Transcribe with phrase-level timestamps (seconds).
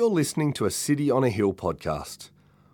[0.00, 2.30] You're listening to a City on a Hill podcast.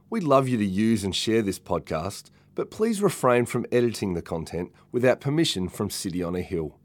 [0.08, 4.22] We'd love you to use and share this podcast, but please refrain from editing the
[4.22, 6.78] content without permission from City on a Hill.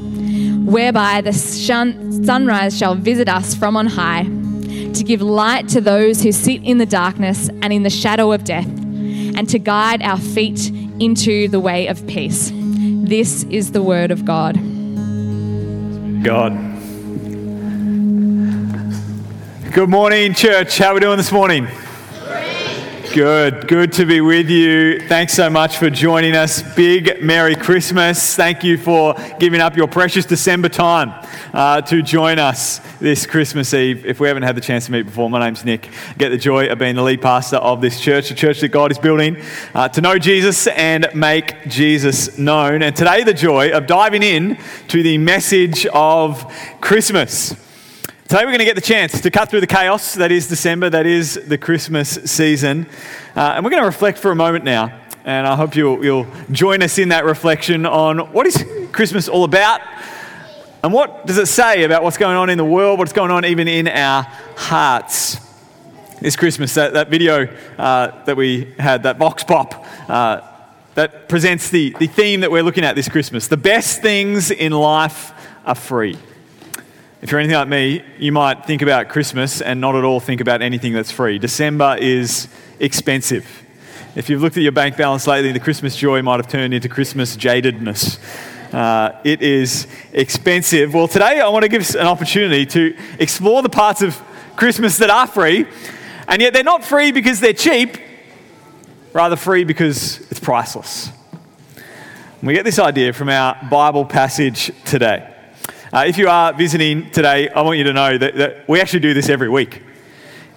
[0.65, 4.23] whereby the shun- sunrise shall visit us from on high,
[4.93, 8.43] to give light to those who sit in the darkness and in the shadow of
[8.43, 12.51] death, and to guide our feet into the way of peace.
[12.53, 14.55] This is the word of God.
[16.23, 16.53] God.
[19.73, 20.77] Good morning, church.
[20.77, 21.67] How are we doing this morning?
[23.13, 25.01] Good, good to be with you.
[25.01, 26.63] Thanks so much for joining us.
[26.75, 28.37] Big Merry Christmas.
[28.37, 31.11] Thank you for giving up your precious December time
[31.53, 34.05] uh, to join us this Christmas Eve.
[34.05, 35.89] If we haven't had the chance to meet before, my name's Nick.
[36.09, 38.69] I get the joy of being the lead pastor of this church, a church that
[38.69, 39.35] God is building
[39.75, 42.81] uh, to know Jesus and make Jesus known.
[42.81, 44.57] And today, the joy of diving in
[44.87, 46.49] to the message of
[46.79, 47.70] Christmas.
[48.31, 50.89] Today, we're going to get the chance to cut through the chaos that is December,
[50.89, 52.87] that is the Christmas season.
[53.35, 55.01] Uh, and we're going to reflect for a moment now.
[55.25, 59.43] And I hope you'll, you'll join us in that reflection on what is Christmas all
[59.43, 59.81] about
[60.81, 63.43] and what does it say about what's going on in the world, what's going on
[63.43, 64.23] even in our
[64.55, 65.35] hearts.
[66.21, 70.39] This Christmas, that, that video uh, that we had, that vox pop, uh,
[70.95, 73.49] that presents the, the theme that we're looking at this Christmas.
[73.49, 75.33] The best things in life
[75.65, 76.17] are free.
[77.21, 80.41] If you're anything like me, you might think about Christmas and not at all think
[80.41, 81.37] about anything that's free.
[81.37, 82.47] December is
[82.79, 83.63] expensive.
[84.15, 86.89] If you've looked at your bank balance lately, the Christmas joy might have turned into
[86.89, 88.17] Christmas jadedness.
[88.73, 90.95] Uh, it is expensive.
[90.95, 94.19] Well, today I want to give us an opportunity to explore the parts of
[94.55, 95.67] Christmas that are free,
[96.27, 97.99] and yet they're not free because they're cheap,
[99.13, 101.11] rather, free because it's priceless.
[102.41, 105.30] We get this idea from our Bible passage today.
[105.93, 109.01] Uh, if you are visiting today, I want you to know that, that we actually
[109.01, 109.81] do this every week.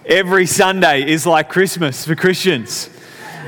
[0.07, 2.89] Every Sunday is like Christmas for Christians.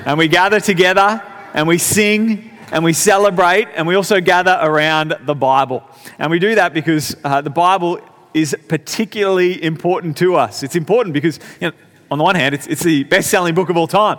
[0.05, 1.23] And we gather together
[1.55, 5.85] and we sing and we celebrate and we also gather around the Bible.
[6.19, 8.01] And we do that because uh, the Bible
[8.35, 10.65] is particularly important to us.
[10.65, 11.77] It's important because, you know,
[12.11, 14.19] on the one hand, it's, it's the best selling book of all time.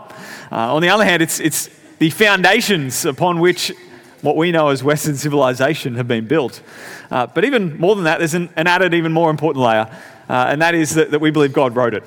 [0.50, 1.69] Uh, on the other hand, it's, it's
[2.00, 3.73] the foundations upon which
[4.27, 6.61] what we know as Western civilization have been built.
[7.09, 9.89] Uh, but even more than that, there's an, an added, even more important layer,
[10.29, 12.03] uh, and that is that, that, we believe God wrote it.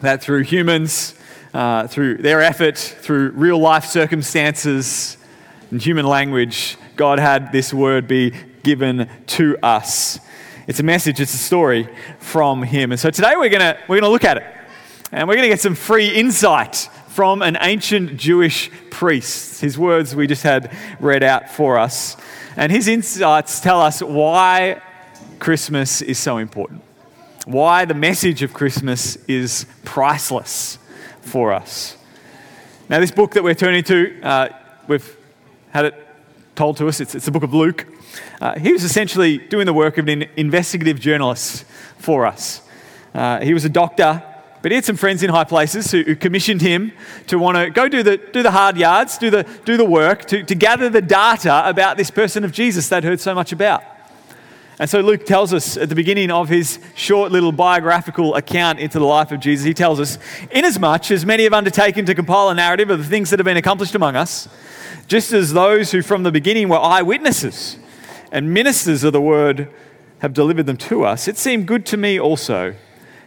[0.00, 1.14] That through humans,
[1.52, 5.18] uh, through their effort, through real life circumstances
[5.70, 8.32] and human language, God had this word be
[8.62, 10.18] given to us.
[10.66, 11.86] It's a message, it's a story
[12.18, 12.92] from Him.
[12.92, 14.44] And so today we're going we're going to look at it.
[15.12, 19.60] And we're going to get some free insight from an ancient Jewish priest.
[19.60, 22.16] His words we just had read out for us.
[22.56, 24.80] And his insights tell us why
[25.38, 26.80] Christmas is so important,
[27.44, 30.78] why the message of Christmas is priceless
[31.20, 31.98] for us.
[32.88, 34.48] Now, this book that we're turning to, uh,
[34.88, 35.16] we've
[35.70, 36.08] had it
[36.54, 37.86] told to us, it's, it's the book of Luke.
[38.40, 41.64] Uh, he was essentially doing the work of an investigative journalist
[41.98, 42.62] for us.
[43.14, 44.22] Uh, he was a doctor
[44.62, 46.92] but he had some friends in high places who, who commissioned him
[47.26, 50.24] to want to go do the, do the hard yards, do the, do the work,
[50.26, 53.82] to, to gather the data about this person of Jesus they'd heard so much about.
[54.78, 58.98] And so Luke tells us at the beginning of his short little biographical account into
[58.98, 60.18] the life of Jesus, he tells us,
[60.50, 63.56] Inasmuch as many have undertaken to compile a narrative of the things that have been
[63.56, 64.48] accomplished among us,
[65.08, 67.76] just as those who from the beginning were eyewitnesses
[68.30, 69.68] and ministers of the word
[70.20, 72.74] have delivered them to us, it seemed good to me also,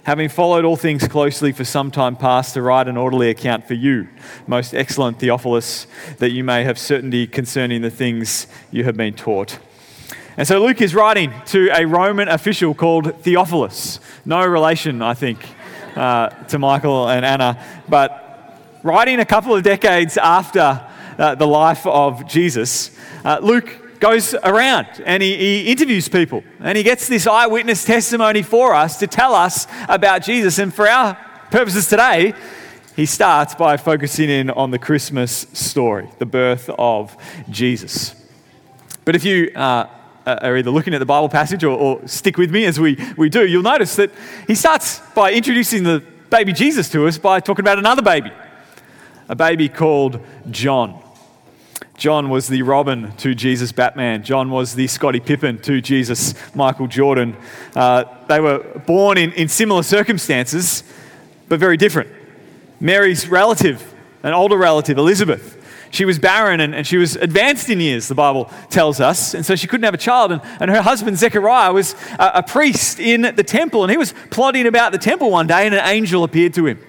[0.05, 3.73] having followed all things closely for some time past, to write an orderly account for
[3.73, 4.07] you,
[4.45, 5.87] most excellent Theophilus,
[6.19, 9.57] that you may have certainty concerning the things you have been taught.
[10.37, 13.99] And so Luke is writing to a Roman official called Theophilus.
[14.25, 15.39] No relation, I think,
[15.95, 17.57] uh, to Michael and Anna,
[17.89, 20.87] but writing a couple of decades after
[21.17, 22.91] uh, the life of Jesus,
[23.23, 28.41] uh, Luke goes around and he, he, interviews people and he gets this eyewitness testimony
[28.41, 30.59] for us to tell us about Jesus.
[30.59, 31.15] And for our
[31.51, 32.33] purposes today,
[32.95, 37.15] he starts by focusing in on the Christmas story, the birth of
[37.49, 38.15] Jesus.
[39.03, 39.87] But if you uh,
[40.25, 43.29] are either looking at the Bible passage or, or stick with me as we, we
[43.29, 44.11] do, you'll notice that
[44.47, 48.31] he starts by introducing the baby Jesus to us by talking about another baby,
[49.29, 50.19] a baby called
[50.49, 51.04] John.
[51.97, 54.23] John was the Robin to Jesus Batman.
[54.23, 57.37] John was the Scottie Pippen to Jesus Michael Jordan.
[57.73, 60.83] Uh, they were born in, in similar circumstances,
[61.47, 62.09] but very different.
[62.79, 63.93] Mary's relative,
[64.23, 65.53] an older relative, Elizabeth,
[65.89, 69.45] she was barren and, and she was advanced in years, the Bible tells us, and
[69.45, 70.33] so she couldn't have a child.
[70.33, 74.13] And, and her husband, Zechariah, was a, a priest in the temple, and he was
[74.29, 76.79] plodding about the temple one day, and an angel appeared to him.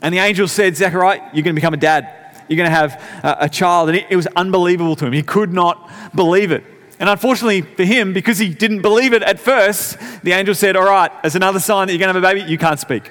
[0.00, 2.17] And the angel said, Zechariah, you're going to become a dad
[2.48, 3.88] you're going to have a, a child.
[3.88, 5.12] And it, it was unbelievable to him.
[5.12, 6.64] He could not believe it.
[7.00, 10.84] And unfortunately for him, because he didn't believe it at first, the angel said, All
[10.84, 13.10] right, as another sign that you're going to have a baby, you can't speak.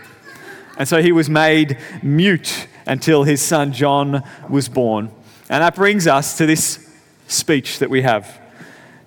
[0.78, 5.12] And so he was made mute until his son John was born.
[5.50, 6.88] And that brings us to this
[7.28, 8.40] speech that we have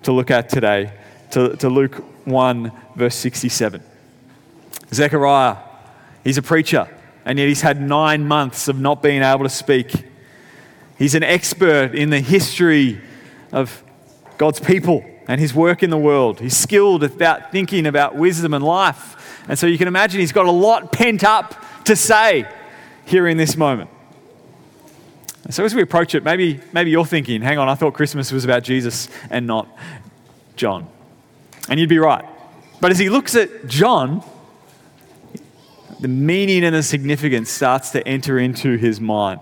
[0.03, 0.93] to look at today,
[1.31, 1.95] to, to Luke
[2.25, 3.83] 1, verse 67.
[4.93, 5.57] Zechariah,
[6.23, 6.87] he's a preacher,
[7.23, 10.05] and yet he's had nine months of not being able to speak.
[11.01, 13.01] He's an expert in the history
[13.51, 13.83] of
[14.37, 16.39] God's people and his work in the world.
[16.39, 19.43] He's skilled about thinking about wisdom and life.
[19.49, 21.55] And so you can imagine he's got a lot pent up
[21.85, 22.47] to say
[23.05, 23.89] here in this moment.
[25.43, 28.31] And so as we approach it, maybe, maybe you're thinking, hang on, I thought Christmas
[28.31, 29.67] was about Jesus and not
[30.55, 30.87] John.
[31.67, 32.25] And you'd be right.
[32.79, 34.23] But as he looks at John,
[35.99, 39.41] the meaning and the significance starts to enter into his mind.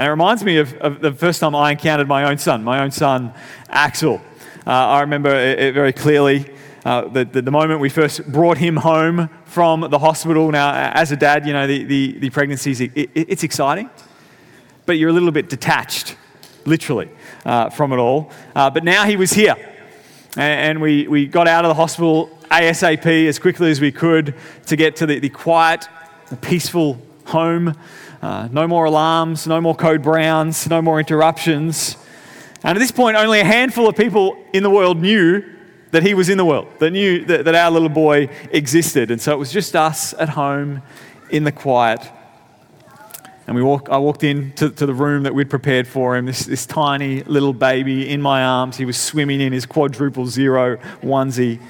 [0.00, 2.82] And it reminds me of, of the first time I encountered my own son, my
[2.82, 3.34] own son,
[3.68, 4.18] Axel.
[4.66, 6.50] Uh, I remember it, it very clearly.
[6.86, 10.50] Uh, the, the, the, moment we first brought him home from the hospital.
[10.50, 13.90] Now, as a dad, you know, the, the, the pregnancy, it, it, it's exciting,
[14.86, 16.16] but you're a little bit detached,
[16.64, 17.10] literally,
[17.44, 18.32] uh, from it all.
[18.56, 19.54] Uh, but now he was here,
[20.34, 24.34] and, and, we, we got out of the hospital ASAP as quickly as we could
[24.64, 25.86] to get to the, the quiet,
[26.40, 27.76] peaceful home.
[28.22, 31.96] Uh, no more alarms, no more code browns, no more interruptions.
[32.62, 35.42] And at this point, only a handful of people in the world knew
[35.92, 39.10] that he was in the world, that knew that, that our little boy existed.
[39.10, 40.82] And so it was just us at home
[41.30, 42.00] in the quiet.
[43.46, 46.26] And we walk, I walked in to, to the room that we'd prepared for him,
[46.26, 48.76] this, this tiny little baby in my arms.
[48.76, 51.60] He was swimming in his quadruple zero onesie.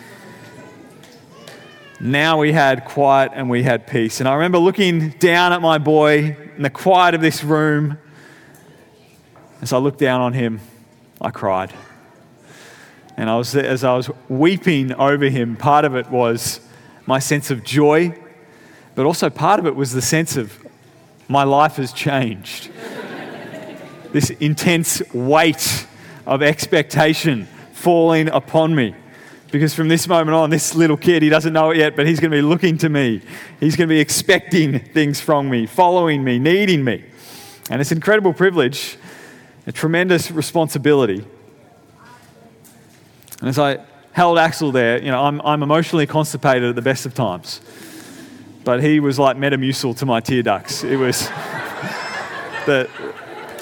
[2.03, 4.21] Now we had quiet and we had peace.
[4.21, 7.99] And I remember looking down at my boy in the quiet of this room.
[9.61, 10.61] As I looked down on him,
[11.21, 11.75] I cried.
[13.19, 16.61] And I was, as I was weeping over him, part of it was
[17.05, 18.19] my sense of joy,
[18.95, 20.59] but also part of it was the sense of
[21.29, 22.71] my life has changed.
[24.13, 25.87] this intense weight
[26.25, 28.95] of expectation falling upon me.
[29.51, 32.21] Because from this moment on, this little kid, he doesn't know it yet, but he's
[32.21, 33.21] going to be looking to me.
[33.59, 37.05] He's going to be expecting things from me, following me, needing me.
[37.69, 38.97] And it's an incredible privilege,
[39.67, 41.25] a tremendous responsibility.
[43.41, 43.79] And as I
[44.13, 47.61] held Axel there, you know, I'm, I'm emotionally constipated at the best of times.
[48.63, 50.85] But he was like Metamucil to my tear ducts.
[50.85, 51.29] It was
[52.67, 52.89] the,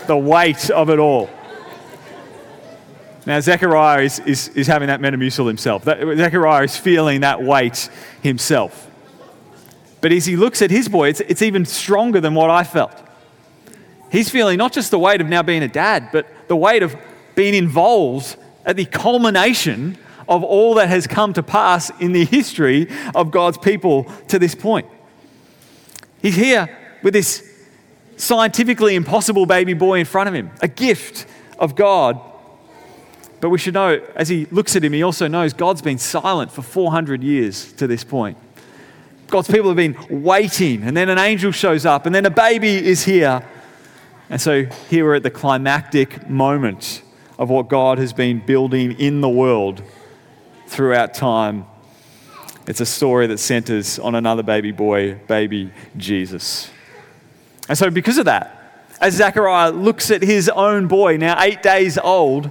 [0.07, 1.31] the weight of it all.
[3.29, 5.85] Now, Zechariah is, is, is having that Metamucil himself.
[5.85, 7.91] That, Zechariah is feeling that weight
[8.23, 8.91] himself.
[10.01, 12.95] But as he looks at his boy, it's, it's even stronger than what I felt.
[14.11, 16.97] He's feeling not just the weight of now being a dad, but the weight of
[17.35, 22.89] being involved at the culmination of all that has come to pass in the history
[23.15, 24.87] of God's people to this point.
[26.23, 27.47] He's here with this
[28.17, 31.27] scientifically impossible baby boy in front of him, a gift
[31.59, 32.23] of God
[33.41, 36.51] but we should know, as he looks at him, he also knows God's been silent
[36.51, 38.37] for 400 years to this point.
[39.29, 42.75] God's people have been waiting, and then an angel shows up, and then a baby
[42.75, 43.47] is here.
[44.31, 47.03] And so here we're at the climactic moment
[47.39, 49.83] of what God has been building in the world
[50.67, 51.67] throughout time.
[52.67, 56.71] It's a story that centers on another baby boy, baby Jesus.
[57.69, 61.97] And so, because of that, as Zechariah looks at his own boy, now eight days
[61.99, 62.51] old,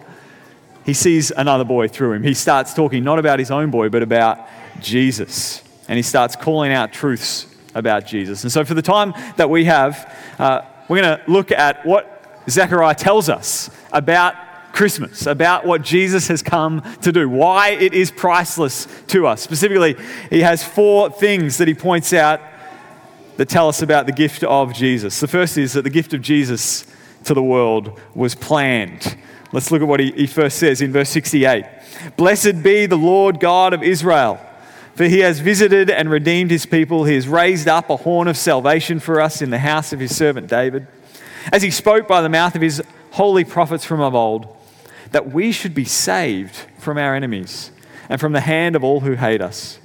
[0.88, 2.24] he sees another boy through him.
[2.24, 4.48] He starts talking not about his own boy, but about
[4.79, 5.62] Jesus.
[5.89, 8.44] And he starts calling out truths about Jesus.
[8.44, 12.41] And so, for the time that we have, uh, we're going to look at what
[12.50, 14.34] Zechariah tells us about
[14.72, 19.41] Christmas, about what Jesus has come to do, why it is priceless to us.
[19.41, 19.98] Specifically,
[20.29, 22.39] he has four things that he points out
[23.36, 25.20] that tell us about the gift of Jesus.
[25.20, 26.88] The first is that the gift of Jesus
[27.25, 29.17] to the world was planned.
[29.51, 31.66] Let's look at what he, he first says in verse 68
[32.16, 34.39] Blessed be the Lord God of Israel.
[34.96, 37.04] For he has visited and redeemed his people.
[37.04, 40.16] He has raised up a horn of salvation for us in the house of his
[40.16, 40.88] servant David.
[41.51, 44.48] As he spoke by the mouth of his holy prophets from of old,
[45.12, 47.72] that we should be saved from our enemies
[48.10, 49.77] and from the hand of all who hate us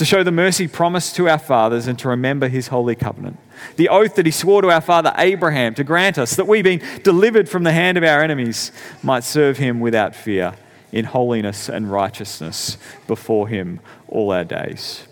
[0.00, 3.38] to show the mercy promised to our fathers and to remember his holy covenant.
[3.76, 6.80] The oath that he swore to our father Abraham to grant us that we, being
[7.02, 10.54] delivered from the hand of our enemies, might serve him without fear
[10.90, 13.78] in holiness and righteousness before him
[14.08, 15.06] all our days.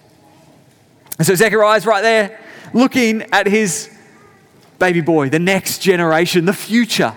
[1.18, 2.40] And so Zechariah's right there
[2.72, 3.94] looking at his
[4.78, 7.14] baby boy, the next generation, the future.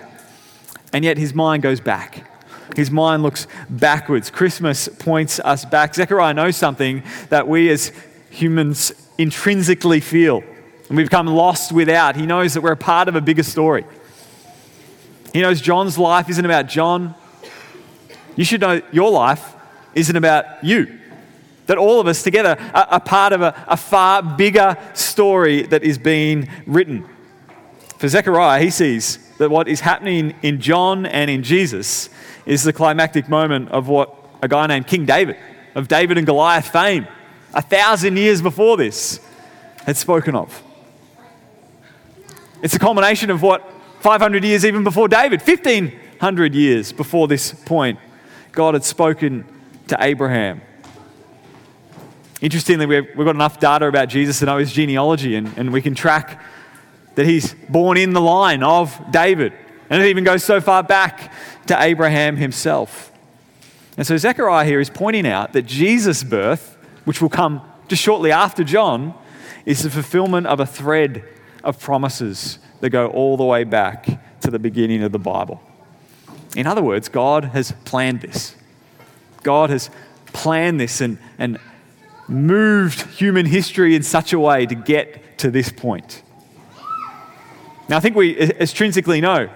[0.92, 2.30] And yet his mind goes back.
[2.76, 4.30] His mind looks backwards.
[4.30, 5.94] Christmas points us back.
[5.94, 7.92] Zechariah knows something that we as
[8.30, 10.42] humans intrinsically feel.
[10.88, 12.16] And we become lost without.
[12.16, 13.84] He knows that we're a part of a bigger story.
[15.32, 17.14] He knows John's life isn't about John.
[18.36, 19.54] You should know your life
[19.94, 20.98] isn't about you.
[21.66, 25.82] That all of us together are, are part of a, a far bigger story that
[25.82, 27.08] is being written.
[27.98, 32.10] For Zechariah, he sees that what is happening in John and in Jesus
[32.46, 35.36] is the climactic moment of what a guy named King David,
[35.74, 37.06] of David and Goliath fame,
[37.54, 39.20] a thousand years before this,
[39.86, 40.62] had spoken of.
[42.62, 43.68] It's a culmination of what
[44.00, 47.98] 500 years even before David, 1500 years before this point,
[48.52, 49.44] God had spoken
[49.88, 50.60] to Abraham.
[52.40, 55.94] Interestingly, we've got enough data about Jesus to know his genealogy, and, and we can
[55.94, 56.42] track
[57.14, 59.52] that he's born in the line of David.
[59.90, 61.32] And it even goes so far back
[61.66, 63.12] to Abraham himself.
[63.96, 68.32] And so Zechariah here is pointing out that Jesus' birth, which will come just shortly
[68.32, 69.14] after John,
[69.66, 71.24] is the fulfillment of a thread
[71.62, 74.06] of promises that go all the way back
[74.40, 75.62] to the beginning of the Bible.
[76.56, 78.56] In other words, God has planned this.
[79.42, 79.90] God has
[80.26, 81.58] planned this and, and
[82.28, 86.22] moved human history in such a way to get to this point.
[87.88, 89.50] Now, I think we intrinsically know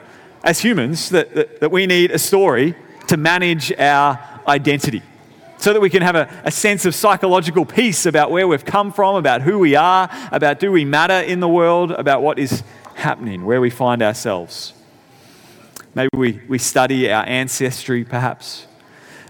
[0.47, 2.76] as humans that, that, that we need a story
[3.09, 5.03] to manage our identity
[5.59, 8.93] so that we can have a, a, sense of psychological peace about where we've come
[8.93, 12.62] from, about who we are, about do we matter in the world, about what is
[12.95, 14.73] happening, where we find ourselves.
[15.97, 18.67] Maybe we, we study our ancestry, perhaps.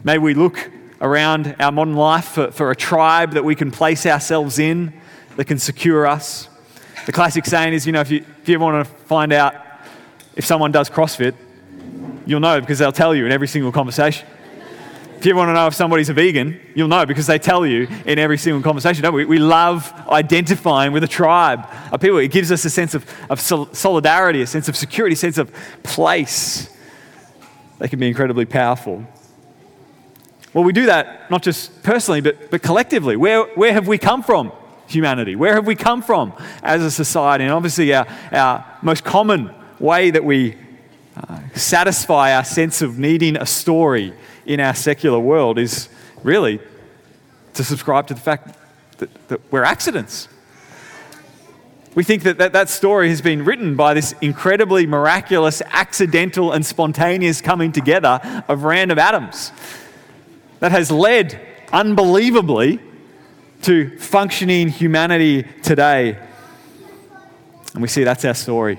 [0.04, 0.70] Maybe we look
[1.00, 4.92] around our modern life for, for a tribe that we can place ourselves in
[5.36, 6.48] that can secure us.
[7.06, 9.65] The classic saying is, you know, if you, if you ever want to find out
[10.36, 11.34] if someone does CrossFit,
[12.26, 14.28] you'll know because they'll tell you in every single conversation.
[15.18, 17.88] If you want to know if somebody's a vegan, you'll know because they tell you
[18.04, 19.02] in every single conversation.
[19.02, 19.24] No, we?
[19.24, 22.18] we love identifying with a tribe of people.
[22.18, 25.50] It gives us a sense of, of solidarity, a sense of security, a sense of
[25.82, 26.68] place.
[27.78, 29.06] They can be incredibly powerful.
[30.52, 33.16] Well, we do that not just personally, but, but collectively.
[33.16, 34.52] Where, where have we come from,
[34.86, 35.34] humanity?
[35.34, 37.44] Where have we come from as a society?
[37.44, 40.56] And obviously, our, our most common way that we
[41.16, 44.12] uh, satisfy our sense of needing a story
[44.44, 45.88] in our secular world is
[46.22, 46.60] really
[47.54, 48.56] to subscribe to the fact
[48.98, 50.28] that, that we're accidents.
[51.94, 56.64] We think that, that that story has been written by this incredibly miraculous, accidental, and
[56.64, 59.50] spontaneous coming together of random atoms
[60.60, 61.40] that has led
[61.72, 62.80] unbelievably
[63.62, 66.18] to functioning humanity today.
[67.72, 68.78] And we see that's our story.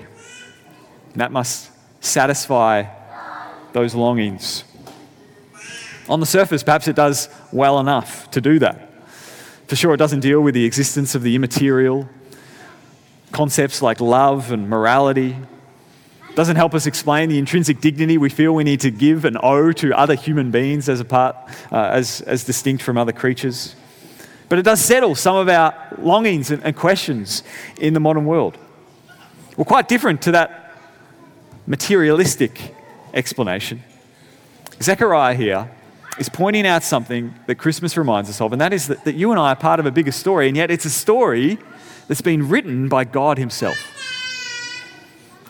[1.12, 2.84] And that must satisfy
[3.72, 4.64] those longings.
[6.08, 8.88] On the surface, perhaps it does well enough to do that.
[9.66, 12.08] For sure, it doesn't deal with the existence of the immaterial,
[13.32, 15.36] concepts like love and morality.
[16.30, 19.36] It doesn't help us explain the intrinsic dignity we feel we need to give and
[19.42, 21.36] owe to other human beings as, a part,
[21.70, 23.76] uh, as, as distinct from other creatures.
[24.48, 27.42] But it does settle some of our longings and, and questions
[27.78, 28.56] in the modern world.
[29.58, 30.67] We're quite different to that
[31.68, 32.74] materialistic
[33.12, 33.82] explanation.
[34.82, 35.70] Zechariah here
[36.18, 39.30] is pointing out something that Christmas reminds us of, and that is that, that you
[39.30, 41.58] and I are part of a bigger story, and yet it's a story
[42.08, 43.76] that's been written by God Himself.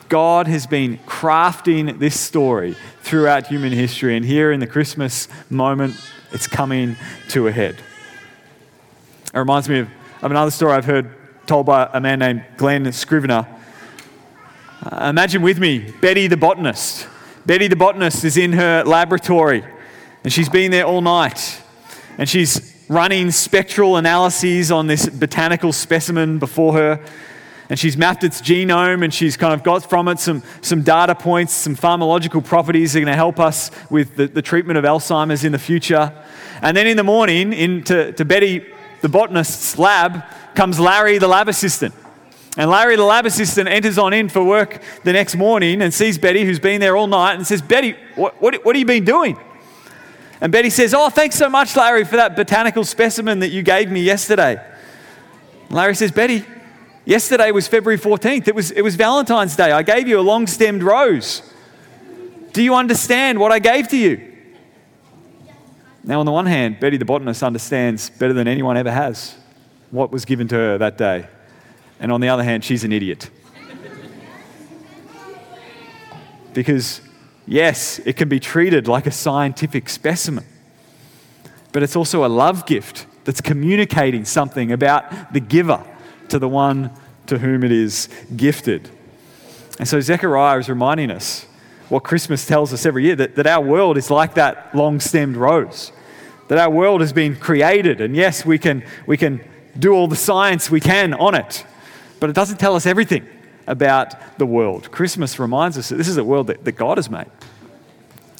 [0.09, 5.95] God has been crafting this story throughout human history, and here in the Christmas moment,
[6.31, 6.97] it's coming
[7.29, 7.75] to a head.
[9.33, 9.89] It reminds me of,
[10.21, 11.15] of another story I've heard
[11.47, 13.47] told by a man named Glen Scrivener.
[14.81, 17.05] Uh, imagine with me Betty the botanist.
[17.45, 19.61] Betty the botanist is in her laboratory
[20.23, 21.61] and she's been there all night
[22.17, 27.05] and she's running spectral analyses on this botanical specimen before her.
[27.69, 31.13] And she's mapped its genome and she's kind of got from it some, some data
[31.13, 34.85] points, some pharmacological properties that are going to help us with the, the treatment of
[34.85, 36.11] Alzheimer's in the future.
[36.61, 38.65] And then in the morning, into to Betty,
[39.01, 40.23] the botanist's lab,
[40.55, 41.93] comes Larry, the lab assistant.
[42.59, 46.17] And Larry, the lab assistant, enters on in for work the next morning and sees
[46.17, 49.05] Betty, who's been there all night, and says, Betty, what, what, what have you been
[49.05, 49.39] doing?
[50.41, 53.89] And Betty says, Oh, thanks so much, Larry, for that botanical specimen that you gave
[53.89, 54.61] me yesterday.
[55.69, 56.43] Larry says, Betty,
[57.05, 58.49] yesterday was February 14th.
[58.49, 59.71] It was, it was Valentine's Day.
[59.71, 61.41] I gave you a long stemmed rose.
[62.51, 64.35] Do you understand what I gave to you?
[66.03, 69.33] Now, on the one hand, Betty the botanist understands better than anyone ever has
[69.91, 71.29] what was given to her that day.
[71.99, 73.29] And on the other hand, she's an idiot.
[76.53, 77.01] because
[77.49, 80.45] Yes, it can be treated like a scientific specimen,
[81.71, 85.83] but it's also a love gift that's communicating something about the giver
[86.27, 86.91] to the one
[87.25, 88.87] to whom it is gifted.
[89.79, 91.47] And so Zechariah is reminding us
[91.89, 95.35] what Christmas tells us every year that, that our world is like that long stemmed
[95.35, 95.91] rose,
[96.49, 97.99] that our world has been created.
[97.99, 99.43] And yes, we can, we can
[99.77, 101.65] do all the science we can on it,
[102.19, 103.27] but it doesn't tell us everything
[103.67, 104.91] about the world.
[104.91, 107.27] Christmas reminds us that this is a world that, that God has made,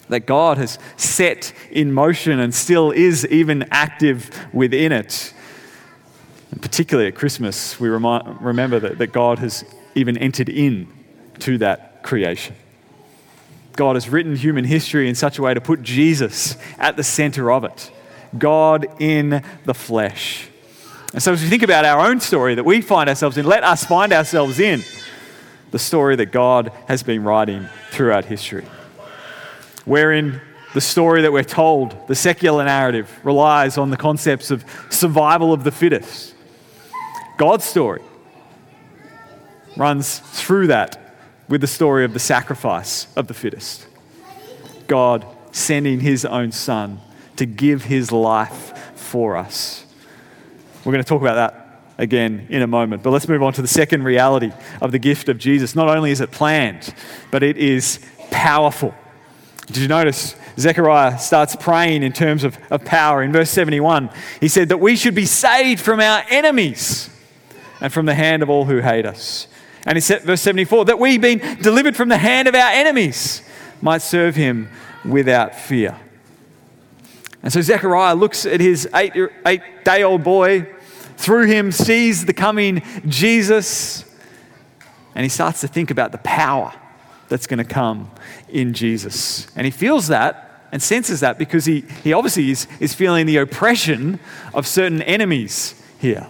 [0.10, 5.34] that God has set in motion and still is even active within it.
[6.52, 10.88] And particularly at Christmas, we remind, remember that, that God has even entered in
[11.40, 12.56] to that creation.
[13.76, 17.52] God has written human history in such a way to put Jesus at the center
[17.52, 17.92] of it.
[18.38, 20.50] God in the flesh.
[21.14, 23.64] And so, as we think about our own story that we find ourselves in, let
[23.64, 24.84] us find ourselves in
[25.72, 28.66] the story that God has been writing throughout history.
[29.86, 30.40] Wherein
[30.74, 35.64] the story that we're told, the secular narrative, relies on the concepts of survival of
[35.64, 36.36] the fittest.
[37.38, 38.02] God's story
[39.76, 41.16] runs through that
[41.48, 43.88] with the story of the sacrifice of the fittest.
[44.88, 47.00] God sending his own son
[47.38, 49.86] to give his life for us.
[50.86, 53.04] We're going to talk about that again in a moment.
[53.04, 55.76] But let's move on to the second reality of the gift of Jesus.
[55.76, 56.94] Not only is it planned,
[57.30, 58.00] but it is
[58.32, 58.96] powerful.
[59.68, 63.22] Did you notice Zechariah starts praying in terms of, of power?
[63.22, 67.10] In verse 71, he said that we should be saved from our enemies
[67.82, 69.48] and from the hand of all who hate us.
[69.86, 73.42] And he said, verse 74, that we, being delivered from the hand of our enemies,
[73.82, 74.70] might serve him
[75.06, 75.98] without fear.
[77.42, 79.14] And so Zechariah looks at his eight,
[79.46, 80.68] eight day old boy
[81.16, 84.06] through him sees the coming Jesus,
[85.16, 86.74] and he starts to think about the power
[87.28, 88.10] that's going to come
[88.48, 89.48] in Jesus.
[89.56, 93.38] And he feels that and senses that because he, he obviously is, is feeling the
[93.38, 94.20] oppression
[94.54, 96.28] of certain enemies here.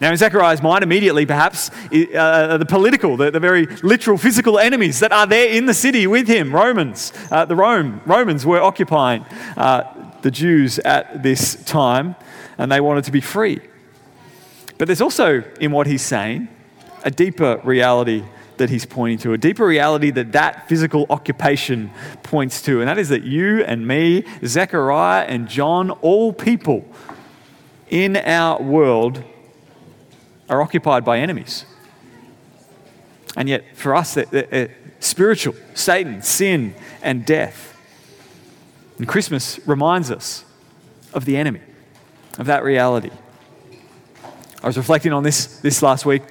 [0.00, 5.00] Now, in Zechariah's mind, immediately perhaps, uh, the political, the, the, very literal physical enemies
[5.00, 7.12] that are there in the city with him, Romans.
[7.30, 9.26] Uh, the Rome, Romans were occupying
[9.58, 12.16] uh, the Jews at this time,
[12.58, 13.60] and they wanted to be free.
[14.78, 16.48] But there's also, in what he's saying,
[17.04, 18.24] a deeper reality
[18.56, 21.90] that he's pointing to, a deeper reality that that physical occupation
[22.22, 26.84] points to, and that is that you and me, Zechariah and John, all people
[27.88, 29.24] in our world
[30.48, 31.64] are occupied by enemies.
[33.36, 37.69] And yet, for us, they're, spiritual Satan, sin, and death.
[39.00, 40.44] And Christmas reminds us
[41.14, 41.62] of the enemy,
[42.36, 43.08] of that reality.
[44.62, 46.22] I was reflecting on this this last week.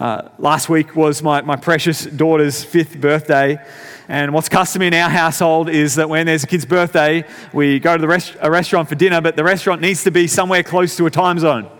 [0.00, 3.64] Uh, last week was my, my precious daughter's fifth birthday.
[4.08, 7.96] And what's custom in our household is that when there's a kid's birthday, we go
[7.96, 10.96] to the rest, a restaurant for dinner, but the restaurant needs to be somewhere close
[10.96, 11.70] to a Timezone.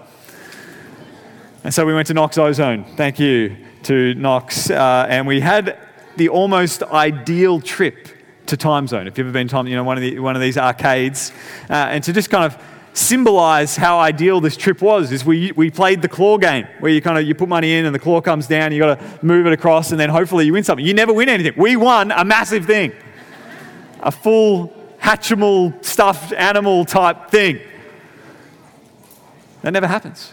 [1.64, 2.84] And so we went to Knox Ozone.
[2.96, 4.70] Thank you to Knox.
[4.70, 5.76] Uh, and we had
[6.16, 8.15] the almost ideal trip
[8.48, 9.06] to Timezone.
[9.06, 11.32] If you've ever been to you know, one of, the, one of these arcades,
[11.70, 12.60] uh, and to just kind of
[12.92, 17.02] symbolize how ideal this trip was is we, we played the claw game where you
[17.02, 19.46] kind of you put money in and the claw comes down you got to move
[19.46, 22.24] it across and then hopefully you win something you never win anything we won a
[22.24, 22.90] massive thing
[24.00, 24.72] a full
[25.06, 27.60] Hatchimal stuffed animal type thing.
[29.62, 30.32] That never happens.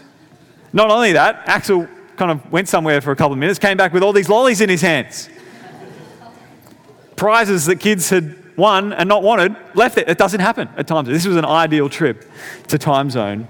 [0.72, 3.92] Not only that, Axel kind of went somewhere for a couple of minutes, came back
[3.92, 5.28] with all these lollies in his hands.
[7.16, 10.08] Prizes that kids had won and not wanted, left it.
[10.08, 11.08] It doesn't happen at times.
[11.08, 12.24] This was an ideal trip
[12.68, 13.46] to Timezone.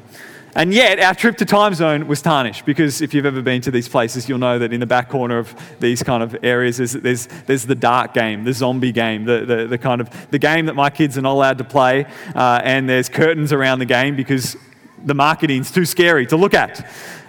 [0.57, 3.89] And yet, our trip to Timezone was tarnished because if you've ever been to these
[3.89, 7.27] places, you'll know that in the back corner of these kind of areas, there's, there's,
[7.47, 10.75] there's the dark game, the zombie game, the, the, the, kind of the game that
[10.75, 12.07] my kids are not allowed to play.
[12.37, 14.57] Uh, and there's curtains around the game because
[15.05, 16.87] the marketing's too scary to look at.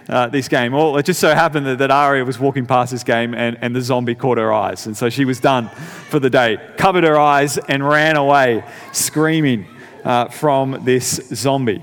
[0.08, 0.72] Uh, this game.
[0.72, 3.74] Well, it just so happened that, that Aria was walking past this game and, and
[3.74, 4.86] the zombie caught her eyes.
[4.86, 5.68] And so she was done
[6.10, 9.66] for the day, covered her eyes, and ran away screaming
[10.04, 11.82] uh, from this zombie.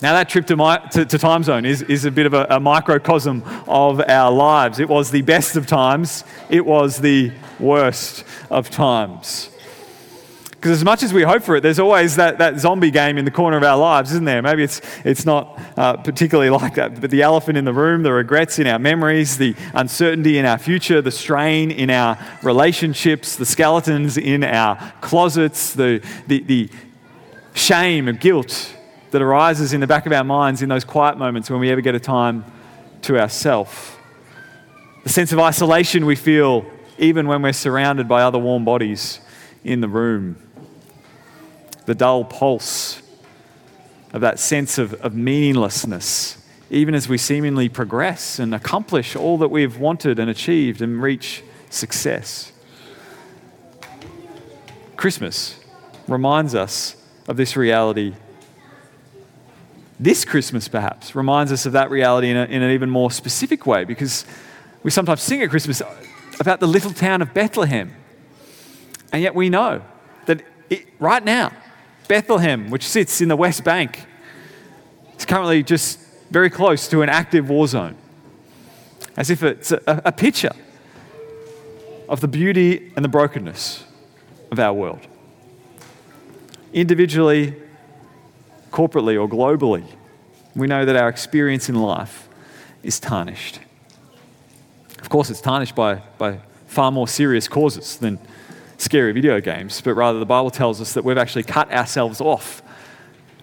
[0.00, 2.60] Now, that trip to, my, to, to Timezone is, is a bit of a, a,
[2.60, 4.78] microcosm of our lives.
[4.78, 9.50] It was the best of times, it was the worst of times.
[10.58, 13.24] Because as much as we hope for it, there's always that, that zombie game in
[13.24, 14.42] the corner of our lives, isn't there?
[14.42, 18.12] Maybe it's, it's not uh, particularly like that, but the elephant in the room, the
[18.12, 23.46] regrets in our memories, the uncertainty in our future, the strain in our relationships, the
[23.46, 26.68] skeletons in our closets, the, the, the
[27.54, 28.74] shame and guilt
[29.12, 31.80] that arises in the back of our minds in those quiet moments when we ever
[31.80, 32.44] get a time
[33.02, 33.92] to ourselves.
[35.04, 36.66] The sense of isolation we feel
[36.98, 39.20] even when we're surrounded by other warm bodies
[39.62, 40.36] in the room.
[41.88, 43.00] The dull pulse
[44.12, 46.36] of that sense of, of meaninglessness,
[46.68, 51.42] even as we seemingly progress and accomplish all that we've wanted and achieved and reach
[51.70, 52.52] success.
[54.98, 55.58] Christmas
[56.06, 56.94] reminds us
[57.26, 58.12] of this reality
[59.98, 63.64] this Christmas, perhaps, reminds us of that reality in, a, in an even more specific
[63.64, 64.26] way because
[64.82, 65.80] we sometimes sing at Christmas
[66.38, 67.96] about the little town of Bethlehem.
[69.10, 69.80] And yet we know
[70.26, 71.50] that it, right now,
[72.08, 74.06] Bethlehem, which sits in the West Bank,
[75.18, 77.96] is currently just very close to an active war zone.
[79.16, 80.52] As if it's a, a picture
[82.08, 83.84] of the beauty and the brokenness
[84.50, 85.06] of our world.
[86.72, 87.54] Individually,
[88.70, 89.84] corporately or globally,
[90.54, 92.28] we know that our experience in life
[92.82, 93.60] is tarnished.
[95.00, 98.18] Of course, it's tarnished by, by far more serious causes than
[98.78, 102.62] scary video games, but rather the Bible tells us that we've actually cut ourselves off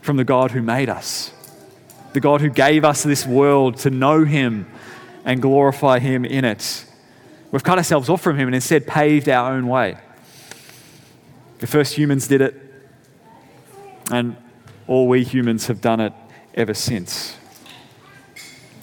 [0.01, 1.31] from the God who made us,
[2.13, 4.65] the God who gave us this world to know Him
[5.25, 6.85] and glorify Him in it.
[7.51, 9.97] We've cut ourselves off from Him and instead paved our own way.
[11.59, 12.55] The first humans did it,
[14.11, 14.37] and
[14.87, 16.13] all we humans have done it
[16.53, 17.35] ever since.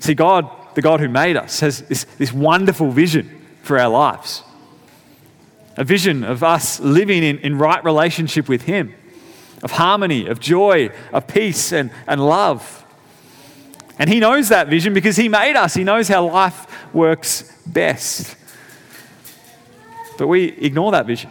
[0.01, 4.43] See, God, the God who made us, has this, this wonderful vision for our lives
[5.77, 8.95] a vision of us living in, in right relationship with Him,
[9.63, 12.85] of harmony, of joy, of peace, and, and love.
[13.99, 18.37] And He knows that vision because He made us, He knows how life works best.
[20.19, 21.31] But we ignore that vision.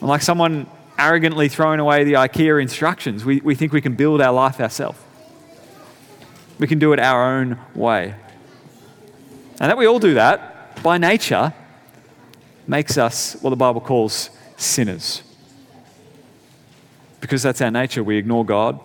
[0.00, 0.66] And like someone
[0.98, 3.24] arrogantly throwing away the IKEA instructions.
[3.24, 4.98] We, we think we can build our life ourselves.
[6.58, 8.14] We can do it our own way.
[9.60, 11.52] And that we all do that by nature
[12.66, 15.22] makes us what the Bible calls sinners.
[17.20, 18.04] Because that's our nature.
[18.04, 18.80] We ignore God,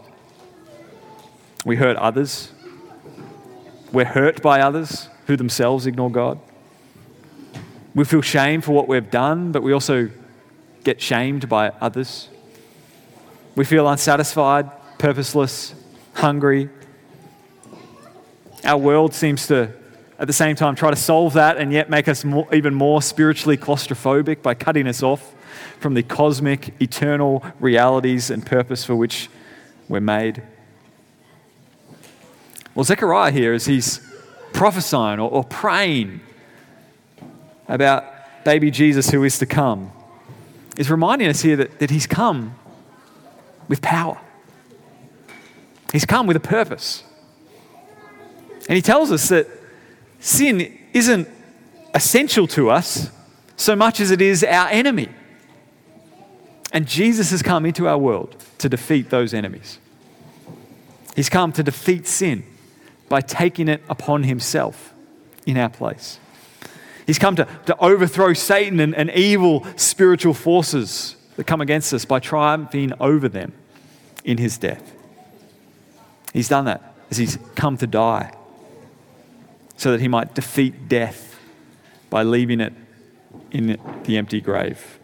[1.65, 2.51] we hurt others,
[3.91, 6.39] we're hurt by others who themselves ignore God.
[7.95, 10.09] We feel shame for what we've done, but we also
[10.83, 12.29] get shamed by others.
[13.55, 15.73] We feel unsatisfied, purposeless,
[16.13, 16.69] hungry.
[18.63, 19.73] Our world seems to,
[20.19, 23.01] at the same time, try to solve that and yet make us more, even more
[23.01, 25.33] spiritually claustrophobic by cutting us off
[25.79, 29.29] from the cosmic, eternal realities and purpose for which
[29.87, 30.43] we're made.
[32.75, 34.01] Well, Zechariah here, as he's
[34.51, 36.19] prophesying or, or praying
[37.67, 38.03] about
[38.43, 39.91] baby Jesus who is to come,
[40.77, 42.55] is reminding us here that, that He's come
[43.67, 44.19] with power.
[45.91, 47.03] He's come with a purpose.
[48.67, 49.47] And He tells us that
[50.19, 51.27] sin isn't
[51.93, 53.09] essential to us
[53.55, 55.09] so much as it is our enemy.
[56.71, 59.79] And Jesus has come into our world to defeat those enemies.
[61.15, 62.43] He's come to defeat sin
[63.09, 64.93] by taking it upon himself
[65.45, 66.19] in our place.
[67.07, 72.05] He's come to, to overthrow Satan and, and evil spiritual forces that come against us
[72.05, 73.53] by triumphing over them
[74.23, 74.93] in his death.
[76.33, 78.31] He's done that as he's come to die
[79.79, 81.39] so that he might defeat death
[82.09, 82.73] by leaving it
[83.49, 84.99] in the empty grave.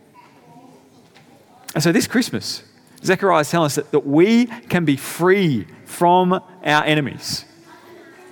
[1.74, 2.62] And so this Christmas,
[3.02, 7.46] Zechariah is telling us that, that we can be free from our enemies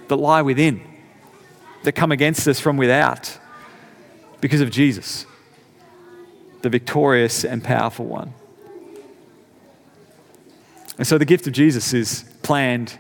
[0.10, 0.82] that lie within,
[1.84, 3.40] that come against us from without,
[4.42, 5.26] because of Jesus,
[6.62, 8.34] the victorious and powerful one.
[10.98, 13.00] And so the gift of Jesus is planned,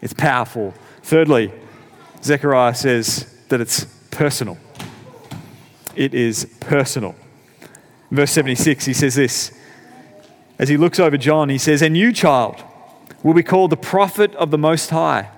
[0.00, 0.74] it's powerful.
[1.04, 1.52] Thirdly,
[2.22, 4.58] Zechariah says that it's personal.
[5.96, 7.14] It is personal.
[8.10, 9.52] verse 76, he says this.
[10.58, 12.62] As he looks over John, he says, And you, child,
[13.22, 15.30] will be called the prophet of the Most High.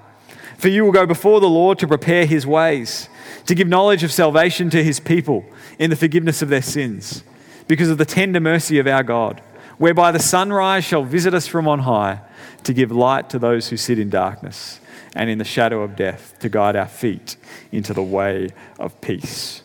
[0.59, 3.09] For you will go before the Lord to prepare his ways,
[3.47, 5.45] to give knowledge of salvation to his people
[5.79, 7.25] in the forgiveness of their sins,
[7.67, 9.41] because of the tender mercy of our God,
[9.83, 12.21] whereby the sunrise shall visit us from on high,
[12.63, 14.79] to give light to those who sit in darkness
[15.17, 17.37] and in the shadow of death, to guide our feet
[17.73, 19.61] into the way of peace.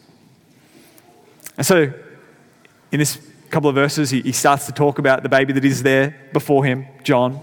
[1.55, 1.93] And so,
[2.91, 3.19] in this
[3.51, 6.87] couple of verses, he, starts to talk about the baby that is there before him,
[7.03, 7.39] John.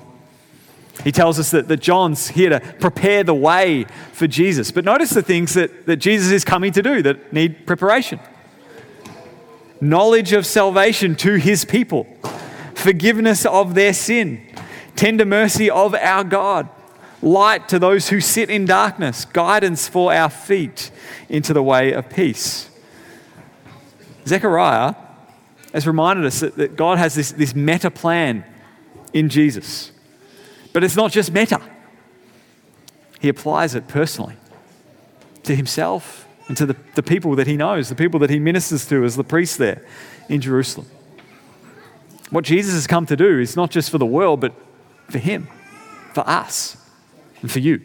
[1.05, 4.73] He tells us that, that John's here to prepare the way for Jesus.
[4.73, 8.19] But notice the things that, that Jesus is coming to do that need preparation
[9.81, 12.07] knowledge of salvation to his people,
[12.75, 14.47] forgiveness of their sin,
[14.97, 16.69] tender mercy of our God,
[17.23, 20.91] light to those who sit in darkness, guidance for our feet
[21.29, 22.71] into the way of peace.
[24.27, 24.95] Zechariah
[25.73, 28.45] has reminded us that, that God has this, this meta plan
[29.13, 29.91] in Jesus.
[30.73, 31.61] But it's not just meta,
[33.21, 34.37] He applies it personally
[35.45, 38.87] to Himself and to the, the people that He knows, the people that He ministers
[38.87, 39.85] to as the priest there
[40.29, 40.87] in Jerusalem.
[42.31, 44.53] What Jesus has come to do is not just for the world, but
[45.11, 45.49] for Him,
[46.15, 46.77] for us,
[47.43, 47.81] and for you.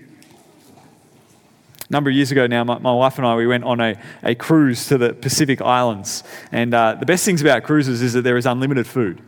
[1.90, 4.00] A number of years ago now, my, my wife and I, we went on a,
[4.24, 6.24] a cruise to the Pacific Islands.
[6.52, 9.22] And uh, the best things about cruises is that there is unlimited food.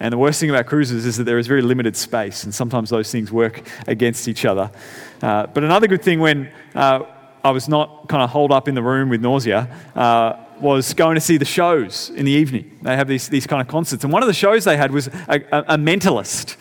[0.00, 2.90] And the worst thing about cruises is that there is very limited space, and sometimes
[2.90, 4.70] those things work against each other.
[5.22, 7.04] Uh, but another good thing when uh,
[7.42, 11.14] I was not kind of holed up in the room with nausea uh, was going
[11.14, 12.78] to see the shows in the evening.
[12.82, 14.04] They have these, these kind of concerts.
[14.04, 16.56] And one of the shows they had was a, a, a mentalist,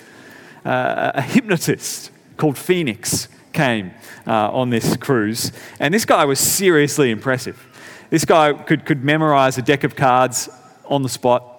[0.66, 3.92] uh, a hypnotist called Phoenix came
[4.26, 5.52] uh, on this cruise.
[5.80, 7.68] And this guy was seriously impressive.
[8.10, 10.50] This guy could, could memorize a deck of cards
[10.86, 11.53] on the spot.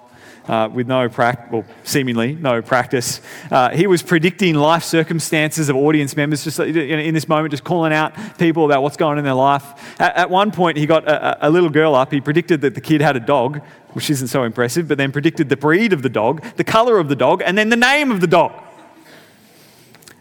[0.47, 3.23] Uh, with no practice, well, seemingly no practice.
[3.51, 7.95] Uh, he was predicting life circumstances of audience members, just in this moment, just calling
[7.95, 9.65] out people about what's going on in their life.
[9.99, 12.13] At, at one point, he got a, a, little girl up.
[12.13, 13.63] He predicted that the kid had a dog,
[13.95, 17.09] which isn't so impressive, but then predicted the breed of the dog, the color of
[17.09, 18.53] the dog, and then the name of the dog.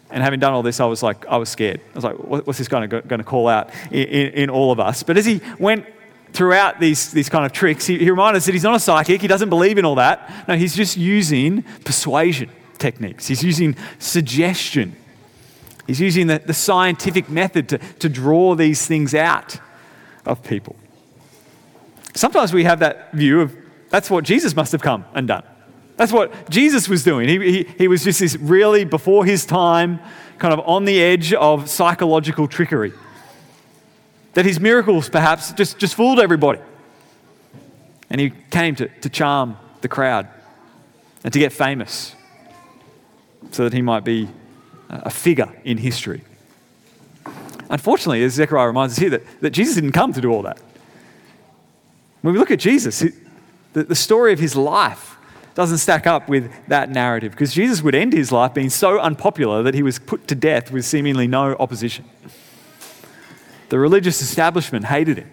[0.10, 1.82] And having done all this, I was like, I was scared.
[1.92, 4.80] I was like, what's this guy going to call out in, in, in all of
[4.80, 5.04] us?
[5.04, 5.86] But as he went
[6.34, 9.22] throughout these, these kind of tricks, he, he reminded us that he's not a psychic.
[9.22, 10.48] He doesn't believe in all that.
[10.48, 13.28] No, he's just using persuasion techniques.
[13.28, 14.96] He's using suggestion.
[15.88, 19.60] He's using the, the scientific method to, to draw these things out
[20.26, 20.76] of people.
[22.16, 23.56] Sometimes we have that view of
[23.90, 25.44] that's what Jesus must have come and done.
[25.98, 27.30] That's what Jesus was doing.
[27.30, 30.00] He, he, he was just this really before his time,
[30.40, 32.92] kind of on the edge of psychological trickery.
[34.34, 36.60] That his miracles perhaps just, just fooled everybody.
[38.10, 40.28] And he came to, to charm the crowd
[41.24, 42.16] and to get famous
[43.52, 44.30] so that he might be
[44.90, 46.22] a figure in history.
[47.70, 50.60] Unfortunately, as Zechariah reminds us here, that, that Jesus didn't come to do all that.
[52.22, 53.04] When we look at Jesus,
[53.74, 55.18] the, the story of his life
[55.56, 59.64] doesn't stack up with that narrative because Jesus would end his life being so unpopular
[59.64, 62.06] that he was put to death with seemingly no opposition.
[63.74, 65.32] The religious establishment hated him.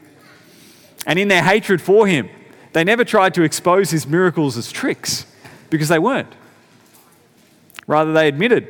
[1.07, 2.31] And in their hatred for him,
[2.73, 5.27] they never tried to expose his miracles as tricks
[5.69, 6.33] because they weren't.
[7.87, 8.67] Rather, they admitted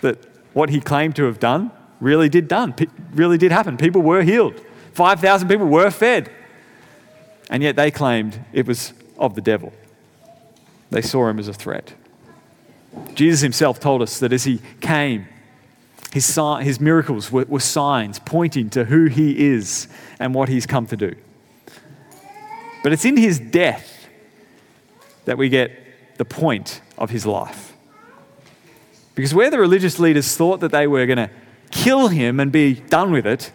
[0.00, 0.18] that
[0.54, 2.74] what he claimed to have done really did done,
[3.12, 3.76] really did happen.
[3.76, 4.60] People were healed.
[4.94, 6.28] 5,000 people were fed.
[7.48, 9.72] And yet they claimed it was of the devil.
[10.90, 11.94] They saw him as a threat.
[13.14, 15.28] Jesus himself told us that as he came,
[16.12, 19.86] his, his miracles were, were signs pointing to who he is
[20.18, 21.14] and what he's come to do.
[22.82, 24.08] But it's in his death
[25.24, 27.74] that we get the point of his life.
[29.14, 31.30] Because where the religious leaders thought that they were going to
[31.70, 33.52] kill him and be done with it,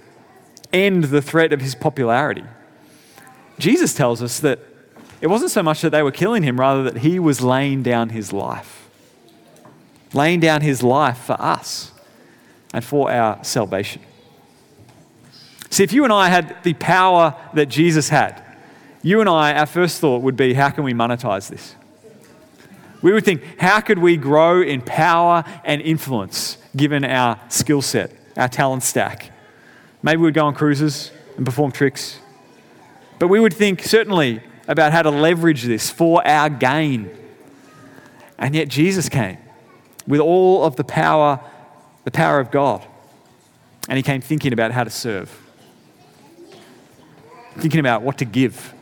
[0.72, 2.44] end the threat of his popularity,
[3.58, 4.60] Jesus tells us that
[5.22, 8.10] it wasn't so much that they were killing him, rather that he was laying down
[8.10, 8.88] his life.
[10.14, 11.92] Laying down his life for us
[12.76, 14.02] and for our salvation.
[15.70, 18.44] See, if you and I had the power that Jesus had,
[19.02, 21.74] you and I, our first thought would be how can we monetize this?
[23.02, 28.12] We would think, how could we grow in power and influence given our skill set,
[28.36, 29.32] our talent stack?
[30.04, 32.20] Maybe we'd go on cruises and perform tricks.
[33.20, 37.10] But we would think certainly about how to leverage this for our gain.
[38.38, 39.38] And yet Jesus came
[40.06, 41.40] with all of the power,
[42.06, 42.86] the power of God.
[43.90, 45.30] And he came thinking about how to serve,
[47.58, 48.74] thinking about what to give.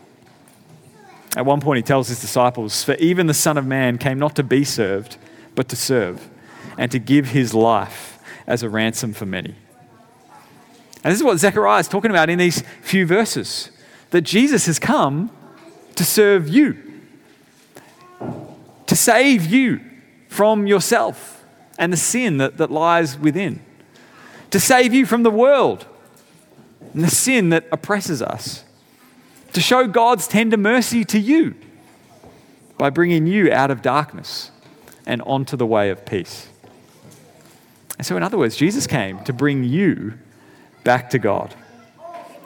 [1.35, 4.35] At one point, he tells his disciples, For even the Son of Man came not
[4.35, 5.17] to be served,
[5.55, 6.29] but to serve,
[6.77, 9.55] and to give his life as a ransom for many.
[11.03, 13.71] And this is what Zechariah is talking about in these few verses
[14.11, 15.31] that Jesus has come
[15.95, 16.77] to serve you,
[18.87, 19.81] to save you
[20.29, 21.32] from yourself
[21.77, 23.61] and the sin that, that lies within,
[24.51, 25.85] to save you from the world
[26.93, 28.63] and the sin that oppresses us,
[29.53, 31.55] to show God's tender mercy to you
[32.77, 34.51] by bringing you out of darkness
[35.05, 36.47] and onto the way of peace.
[37.97, 40.13] And so, in other words, Jesus came to bring you
[40.83, 41.53] back to God,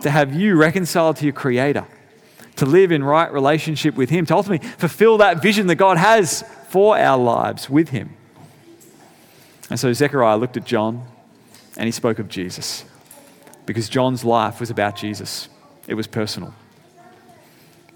[0.01, 1.85] to have you reconciled to your Creator,
[2.57, 6.43] to live in right relationship with Him, to ultimately fulfill that vision that God has
[6.69, 8.15] for our lives with Him.
[9.69, 11.05] And so Zechariah looked at John
[11.75, 12.85] and he spoke of Jesus
[13.65, 15.49] because John's life was about Jesus,
[15.87, 16.53] it was personal.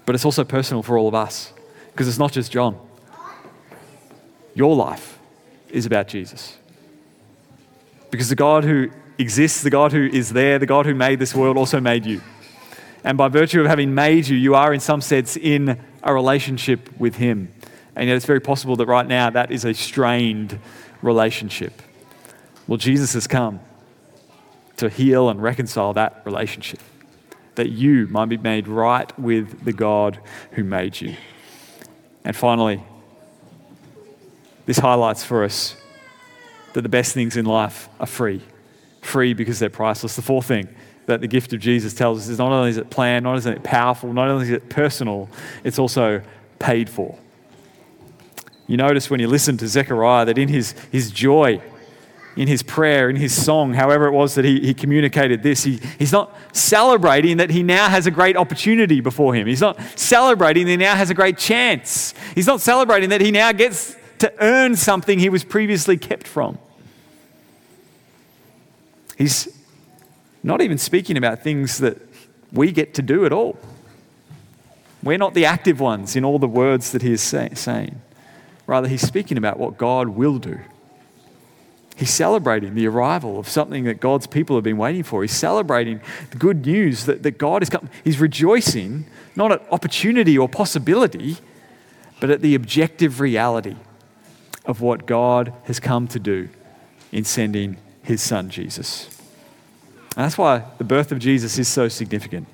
[0.04, 1.52] But it's also personal for all of us
[1.92, 2.78] because it's not just John.
[4.54, 5.18] Your life
[5.70, 6.58] is about Jesus.
[8.10, 11.34] Because the God who exists, the God who is there, the God who made this
[11.34, 12.20] world also made you.
[13.04, 16.90] And by virtue of having made you, you are in some sense in a relationship
[16.98, 17.52] with Him.
[17.96, 20.58] And yet it's very possible that right now that is a strained
[21.02, 21.82] relationship.
[22.66, 23.60] Well, Jesus has come
[24.76, 26.80] to heal and reconcile that relationship,
[27.56, 30.18] that you might be made right with the God
[30.52, 31.16] who made you.
[32.24, 32.82] And finally,
[34.64, 35.76] this highlights for us
[36.72, 38.40] that the best things in life are free.
[39.02, 40.16] Free because they're priceless.
[40.16, 40.68] The fourth thing
[41.06, 43.40] that the gift of Jesus tells us is not only is it planned, not only
[43.40, 45.28] is it powerful, not only is it personal,
[45.64, 46.22] it's also
[46.58, 47.18] paid for.
[48.72, 51.60] You notice when you listen to Zechariah that in his, his joy,
[52.36, 55.78] in his prayer, in his song, however it was that he, he communicated this, he,
[55.98, 59.46] he's not celebrating that he now has a great opportunity before him.
[59.46, 62.14] He's not celebrating that he now has a great chance.
[62.34, 66.56] He's not celebrating that he now gets to earn something he was previously kept from.
[69.18, 69.54] He's
[70.42, 71.98] not even speaking about things that
[72.50, 73.58] we get to do at all.
[75.02, 78.00] We're not the active ones in all the words that he is say, saying.
[78.66, 80.60] Rather, he's speaking about what God will do.
[81.96, 85.22] He's celebrating the arrival of something that God's people have been waiting for.
[85.22, 87.90] He's celebrating the good news that, that God is coming.
[88.02, 89.04] He's rejoicing
[89.36, 91.36] not at opportunity or possibility,
[92.20, 93.76] but at the objective reality
[94.64, 96.48] of what God has come to do
[97.10, 99.06] in sending his son Jesus.
[100.16, 102.46] And that's why the birth of Jesus is so significant.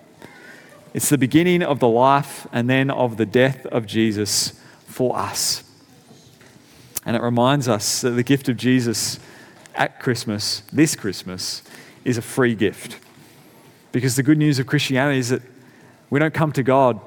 [0.94, 5.62] It's the beginning of the life and then of the death of Jesus for us.
[7.08, 9.18] And it reminds us that the gift of Jesus
[9.74, 11.62] at Christmas, this Christmas,
[12.04, 12.98] is a free gift.
[13.92, 15.40] Because the good news of Christianity is that
[16.10, 17.00] we don't come to God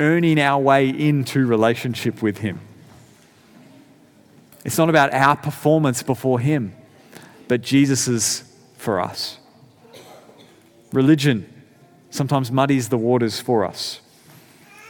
[0.00, 2.58] earning our way into relationship with Him.
[4.64, 6.74] It's not about our performance before Him,
[7.46, 8.42] but Jesus's
[8.78, 9.38] for us.
[10.92, 11.48] Religion
[12.10, 14.00] sometimes muddies the waters for us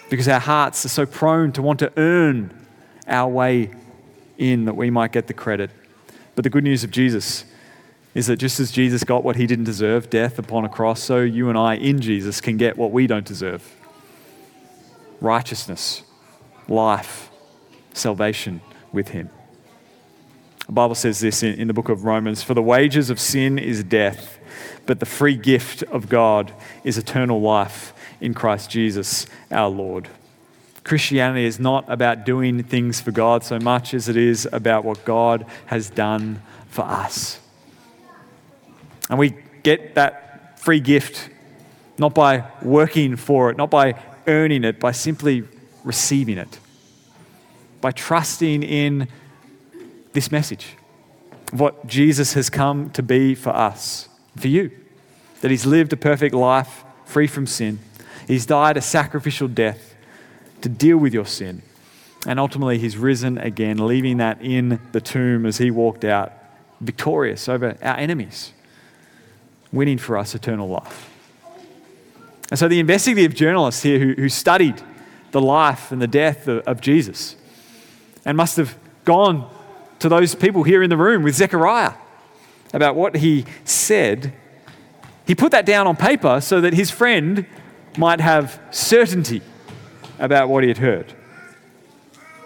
[0.09, 2.67] because our hearts are so prone to want to earn
[3.07, 3.73] our way
[4.41, 5.71] in that we might get the credit.
[6.35, 7.45] But the good news of Jesus
[8.15, 11.21] is that just as Jesus got what he didn't deserve, death upon a cross, so
[11.21, 13.77] you and I in Jesus can get what we don't deserve
[15.21, 16.03] righteousness,
[16.67, 17.31] life,
[17.93, 19.29] salvation with him.
[20.67, 23.59] The Bible says this in, in the book of Romans For the wages of sin
[23.59, 24.39] is death,
[24.87, 26.53] but the free gift of God
[26.85, 30.09] is eternal life in Christ Jesus our Lord.
[30.85, 35.05] Christianity is not about doing things for God so much as it is about what
[35.05, 37.39] God has done for us.
[39.09, 41.29] And we get that free gift
[41.99, 43.95] not by working for it, not by
[44.27, 45.45] earning it, by simply
[45.85, 46.59] receiving it,
[47.81, 49.09] by trusting in
[50.13, 50.77] this message
[51.53, 54.71] what Jesus has come to be for us, for you,
[55.41, 57.79] that He's lived a perfect life free from sin,
[58.27, 59.90] He's died a sacrificial death
[60.63, 61.63] to deal with your sin.
[62.27, 66.33] And ultimately, he's risen again, leaving that in the tomb as he walked out
[66.81, 68.53] victorious over our enemies,
[69.73, 71.09] winning for us eternal life.
[72.51, 74.83] And so, the investigative journalist here who, who studied
[75.31, 77.37] the life and the death of, of Jesus
[78.25, 79.49] and must have gone
[80.01, 81.95] to those people here in the room with Zechariah
[82.73, 84.33] about what he said,
[85.27, 87.47] he put that down on paper so that his friend
[87.97, 89.43] might have certainty
[90.21, 91.13] about what he had heard.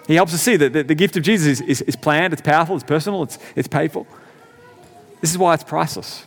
[0.06, 2.74] He helps us see that the, gift of Jesus is, is, is, planned, it's powerful,
[2.74, 4.06] it's personal, it's, it's painful.
[5.20, 6.26] This is why it's priceless.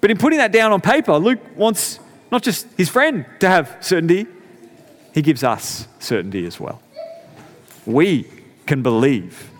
[0.00, 2.00] But in putting that down on paper, Luke wants
[2.32, 4.26] not just his friend to have certainty,
[5.12, 6.80] he gives us certainty as well.
[7.84, 8.26] We
[8.66, 9.50] can believe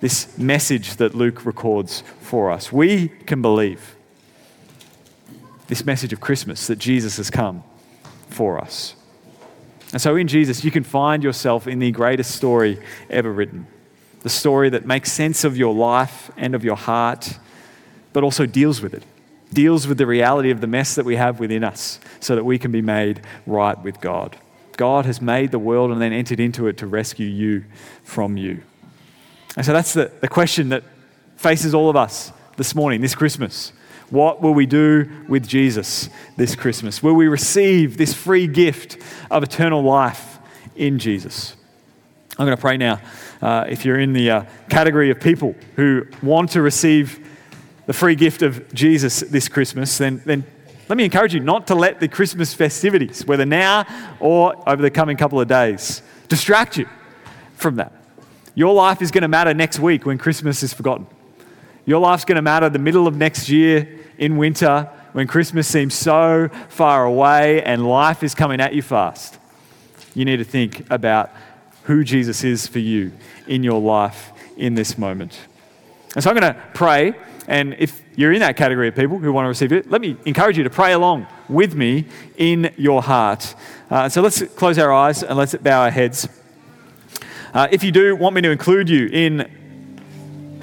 [0.00, 2.72] this message that Luke records for us.
[2.72, 3.96] We can believe
[5.68, 7.64] this message of Christmas that Jesus has come
[8.28, 8.94] for us.
[9.96, 12.78] And so in Jesus, you can find yourself in the greatest story
[13.08, 13.66] ever written.
[14.20, 17.38] The story that makes sense of your life and of your heart,
[18.12, 19.02] but also deals with it.
[19.54, 22.58] Deals with the reality of the mess that we have within us so that we
[22.58, 24.36] can be made right with God.
[24.76, 27.64] God has made the world and then entered into it to rescue you
[28.04, 28.62] from you.
[29.56, 30.84] And so that's the, the question that
[31.36, 33.72] faces all of us this morning, this Christmas.
[34.10, 37.02] What will we do with Jesus this Christmas?
[37.02, 38.98] Will we receive this free gift
[39.30, 40.38] of eternal life
[40.76, 41.56] in Jesus?
[42.38, 43.00] I'm going to pray now.
[43.42, 47.26] Uh, if you're in the uh, category of people who want to receive
[47.86, 50.44] the free gift of Jesus this Christmas, then, then
[50.88, 53.86] let me encourage you not to let the Christmas festivities, whether now
[54.20, 56.88] or over the coming couple of days, distract you
[57.54, 57.92] from that.
[58.54, 61.06] Your life is going to matter next week when Christmas is forgotten.
[61.86, 65.94] Your life's going to matter the middle of next year in winter when Christmas seems
[65.94, 69.38] so far away and life is coming at you fast.
[70.12, 71.30] You need to think about
[71.84, 73.12] who Jesus is for you
[73.46, 75.38] in your life in this moment.
[76.16, 77.14] And so I'm going to pray,
[77.46, 80.16] and if you're in that category of people who want to receive it, let me
[80.24, 82.06] encourage you to pray along with me
[82.36, 83.54] in your heart.
[83.88, 86.28] Uh, so let's close our eyes and let's bow our heads.
[87.54, 89.48] Uh, if you do want me to include you in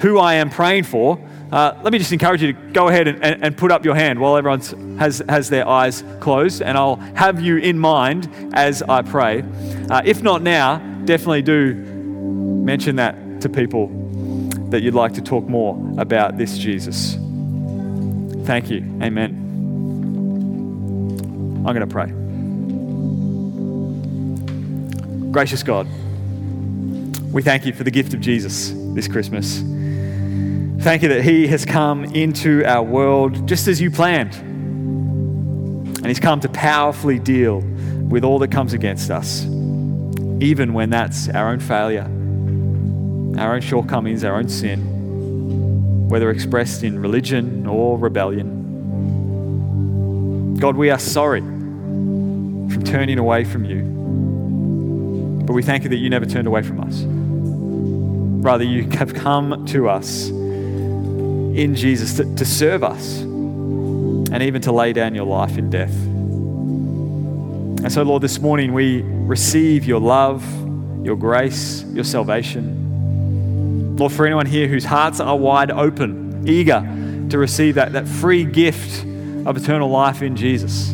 [0.00, 1.18] who I am praying for,
[1.54, 3.94] uh, let me just encourage you to go ahead and, and, and put up your
[3.94, 4.60] hand while everyone
[4.98, 9.44] has, has their eyes closed, and I'll have you in mind as I pray.
[9.88, 13.86] Uh, if not now, definitely do mention that to people
[14.70, 17.14] that you'd like to talk more about this Jesus.
[18.46, 18.78] Thank you.
[19.00, 19.42] Amen.
[21.64, 22.10] I'm going to pray.
[25.30, 25.86] Gracious God,
[27.32, 29.62] we thank you for the gift of Jesus this Christmas.
[30.84, 34.34] Thank you that He has come into our world just as you planned.
[34.34, 37.60] And He's come to powerfully deal
[38.10, 39.44] with all that comes against us,
[40.42, 42.04] even when that's our own failure,
[43.40, 48.52] our own shortcomings, our own sin, whether expressed in religion or rebellion.
[50.60, 53.84] God, we are sorry from turning away from you.
[55.46, 57.04] But we thank you that you never turned away from us.
[58.44, 60.30] Rather, you have come to us
[61.54, 65.94] in Jesus to, to serve us and even to lay down your life in death.
[67.84, 70.42] And so, Lord, this morning we receive your love,
[71.04, 73.96] your grace, your salvation.
[73.96, 76.80] Lord, for anyone here whose hearts are wide open, eager
[77.30, 79.04] to receive that, that free gift
[79.46, 80.88] of eternal life in Jesus,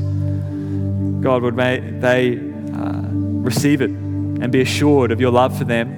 [1.22, 5.88] God, would may they uh, receive it and be assured of your love for them?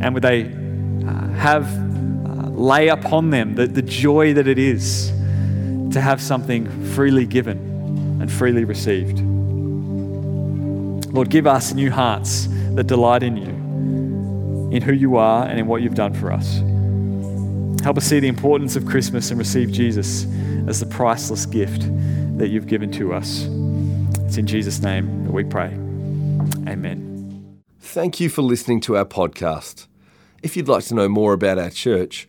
[0.00, 1.91] And would they uh, have
[2.62, 5.12] lay upon them the, the joy that it is
[5.90, 7.58] to have something freely given
[8.20, 9.20] and freely received.
[11.12, 15.66] Lord, give us new hearts that delight in you, in who you are, and in
[15.66, 16.62] what you've done for us.
[17.82, 20.24] Help us see the importance of Christmas and receive Jesus
[20.68, 21.82] as the priceless gift
[22.38, 23.42] that you've given to us.
[24.20, 25.68] It's in Jesus' name that we pray.
[26.68, 27.60] Amen.
[27.80, 29.88] Thank you for listening to our podcast.
[30.42, 32.28] If you'd like to know more about our church,